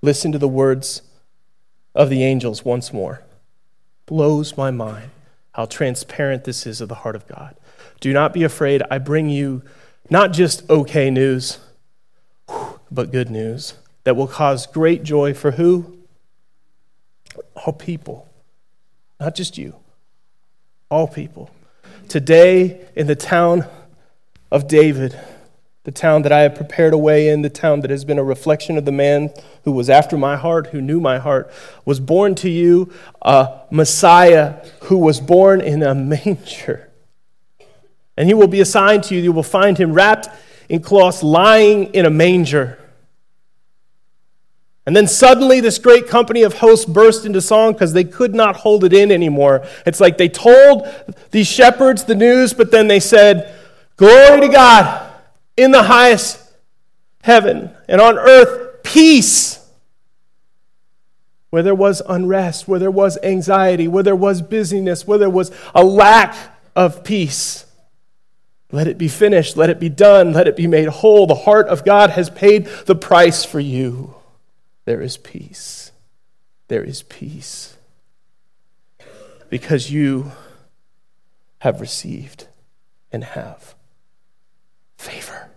Listen 0.00 0.30
to 0.30 0.38
the 0.38 0.48
words 0.48 1.02
of 1.94 2.08
the 2.08 2.22
angels 2.22 2.64
once 2.64 2.92
more. 2.92 3.22
Blows 4.08 4.56
my 4.56 4.70
mind 4.70 5.10
how 5.52 5.66
transparent 5.66 6.44
this 6.44 6.66
is 6.66 6.80
of 6.80 6.88
the 6.88 6.94
heart 6.94 7.14
of 7.14 7.28
God. 7.28 7.54
Do 8.00 8.10
not 8.14 8.32
be 8.32 8.42
afraid. 8.42 8.82
I 8.90 8.96
bring 8.96 9.28
you 9.28 9.62
not 10.08 10.32
just 10.32 10.68
okay 10.70 11.10
news, 11.10 11.58
but 12.90 13.12
good 13.12 13.28
news 13.28 13.74
that 14.04 14.16
will 14.16 14.26
cause 14.26 14.66
great 14.66 15.02
joy 15.02 15.34
for 15.34 15.50
who? 15.50 15.98
All 17.54 17.74
people, 17.74 18.26
not 19.20 19.34
just 19.34 19.58
you, 19.58 19.76
all 20.90 21.06
people. 21.06 21.50
Today, 22.08 22.86
in 22.96 23.08
the 23.08 23.14
town 23.14 23.66
of 24.50 24.68
David, 24.68 25.20
the 25.88 25.92
town 25.92 26.20
that 26.20 26.32
I 26.32 26.40
have 26.40 26.54
prepared 26.54 26.92
a 26.92 26.98
way 26.98 27.30
in, 27.30 27.40
the 27.40 27.48
town 27.48 27.80
that 27.80 27.90
has 27.90 28.04
been 28.04 28.18
a 28.18 28.22
reflection 28.22 28.76
of 28.76 28.84
the 28.84 28.92
man 28.92 29.32
who 29.64 29.72
was 29.72 29.88
after 29.88 30.18
my 30.18 30.36
heart, 30.36 30.66
who 30.66 30.82
knew 30.82 31.00
my 31.00 31.16
heart, 31.16 31.50
was 31.86 31.98
born 31.98 32.34
to 32.34 32.50
you 32.50 32.92
a 33.22 33.62
Messiah 33.70 34.62
who 34.82 34.98
was 34.98 35.18
born 35.18 35.62
in 35.62 35.82
a 35.82 35.94
manger 36.26 36.90
and 38.18 38.28
he 38.28 38.34
will 38.34 38.48
be 38.48 38.60
assigned 38.60 39.04
to 39.04 39.14
you. 39.14 39.22
You 39.22 39.32
will 39.32 39.42
find 39.42 39.78
him 39.78 39.94
wrapped 39.94 40.28
in 40.68 40.82
cloths, 40.82 41.22
lying 41.22 41.86
in 41.94 42.04
a 42.04 42.10
manger. 42.10 42.78
And 44.84 44.94
then 44.94 45.06
suddenly, 45.06 45.60
this 45.60 45.78
great 45.78 46.06
company 46.06 46.42
of 46.42 46.58
hosts 46.58 46.84
burst 46.84 47.24
into 47.24 47.40
song 47.40 47.72
because 47.72 47.94
they 47.94 48.04
could 48.04 48.34
not 48.34 48.56
hold 48.56 48.84
it 48.84 48.92
in 48.92 49.10
anymore. 49.10 49.66
It's 49.86 50.00
like 50.00 50.18
they 50.18 50.28
told 50.28 50.86
these 51.30 51.46
shepherds 51.46 52.04
the 52.04 52.14
news, 52.14 52.52
but 52.52 52.70
then 52.70 52.88
they 52.88 53.00
said, 53.00 53.54
Glory 53.96 54.42
to 54.42 54.48
God 54.48 55.07
in 55.58 55.72
the 55.72 55.82
highest 55.82 56.40
heaven, 57.22 57.74
and 57.88 58.00
on 58.00 58.16
earth, 58.16 58.82
peace. 58.82 59.58
Where 61.50 61.62
there 61.62 61.74
was 61.74 62.02
unrest, 62.08 62.68
where 62.68 62.78
there 62.78 62.90
was 62.90 63.18
anxiety, 63.22 63.88
where 63.88 64.02
there 64.02 64.16
was 64.16 64.42
busyness, 64.42 65.06
where 65.06 65.18
there 65.18 65.30
was 65.30 65.50
a 65.74 65.82
lack 65.82 66.34
of 66.76 67.02
peace. 67.04 67.64
Let 68.70 68.86
it 68.86 68.98
be 68.98 69.08
finished. 69.08 69.56
Let 69.56 69.70
it 69.70 69.80
be 69.80 69.88
done. 69.88 70.32
Let 70.34 70.46
it 70.46 70.56
be 70.56 70.66
made 70.66 70.88
whole. 70.88 71.26
The 71.26 71.34
heart 71.34 71.68
of 71.68 71.84
God 71.84 72.10
has 72.10 72.28
paid 72.28 72.66
the 72.86 72.94
price 72.94 73.44
for 73.44 73.60
you. 73.60 74.14
There 74.84 75.00
is 75.00 75.16
peace. 75.16 75.90
There 76.68 76.84
is 76.84 77.02
peace. 77.02 77.76
Because 79.48 79.90
you 79.90 80.32
have 81.60 81.80
received 81.80 82.46
and 83.10 83.24
have 83.24 83.74
favor. 84.98 85.47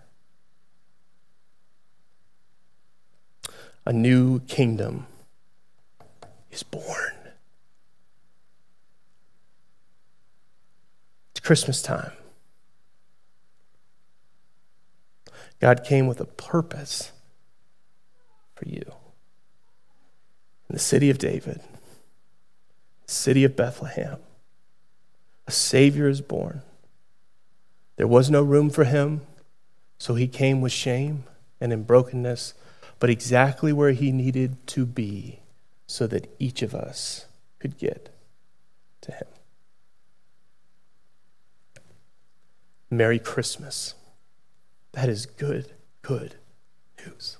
A 3.84 3.92
new 3.92 4.40
kingdom 4.40 5.06
is 6.50 6.62
born. 6.62 7.12
It's 11.32 11.40
Christmas 11.40 11.82
time. 11.82 12.12
God 15.60 15.84
came 15.84 16.06
with 16.06 16.20
a 16.20 16.24
purpose 16.24 17.12
for 18.54 18.68
you. 18.68 18.82
In 20.68 20.74
the 20.74 20.78
city 20.78 21.10
of 21.10 21.18
David, 21.18 21.60
the 23.06 23.12
city 23.12 23.44
of 23.44 23.56
Bethlehem, 23.56 24.18
a 25.46 25.50
Savior 25.52 26.08
is 26.08 26.20
born. 26.20 26.62
There 27.96 28.06
was 28.06 28.30
no 28.30 28.42
room 28.42 28.70
for 28.70 28.84
him, 28.84 29.20
so 29.98 30.14
he 30.14 30.26
came 30.26 30.60
with 30.60 30.72
shame 30.72 31.24
and 31.60 31.72
in 31.72 31.82
brokenness, 31.82 32.54
but 33.02 33.10
exactly 33.10 33.72
where 33.72 33.90
he 33.90 34.12
needed 34.12 34.64
to 34.64 34.86
be 34.86 35.40
so 35.88 36.06
that 36.06 36.32
each 36.38 36.62
of 36.62 36.72
us 36.72 37.26
could 37.58 37.76
get 37.76 38.10
to 39.00 39.10
him. 39.10 39.26
Merry 42.88 43.18
Christmas. 43.18 43.96
That 44.92 45.08
is 45.08 45.26
good, 45.26 45.72
good 46.02 46.36
news. 47.04 47.38